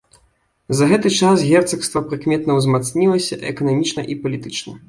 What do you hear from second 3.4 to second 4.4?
эканамічна і